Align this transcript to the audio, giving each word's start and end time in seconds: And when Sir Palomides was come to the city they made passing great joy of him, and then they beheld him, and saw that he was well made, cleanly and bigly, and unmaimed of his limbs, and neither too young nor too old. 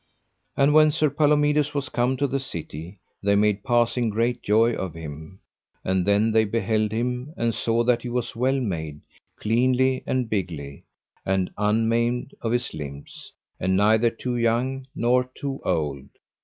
And 0.57 0.73
when 0.73 0.89
Sir 0.89 1.11
Palomides 1.11 1.75
was 1.75 1.89
come 1.89 2.17
to 2.17 2.25
the 2.25 2.39
city 2.39 2.97
they 3.21 3.35
made 3.35 3.63
passing 3.63 4.09
great 4.09 4.41
joy 4.41 4.73
of 4.73 4.95
him, 4.95 5.41
and 5.83 6.07
then 6.07 6.31
they 6.31 6.43
beheld 6.43 6.91
him, 6.91 7.35
and 7.37 7.53
saw 7.53 7.83
that 7.83 8.01
he 8.01 8.09
was 8.09 8.35
well 8.35 8.59
made, 8.59 9.01
cleanly 9.37 10.01
and 10.07 10.27
bigly, 10.27 10.81
and 11.23 11.51
unmaimed 11.55 12.33
of 12.41 12.51
his 12.51 12.73
limbs, 12.73 13.31
and 13.59 13.77
neither 13.77 14.09
too 14.09 14.37
young 14.37 14.87
nor 14.95 15.25
too 15.35 15.59
old. 15.65 16.09